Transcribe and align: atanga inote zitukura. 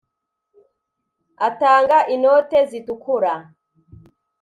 atanga 1.47 1.97
inote 2.15 2.57
zitukura. 2.71 3.33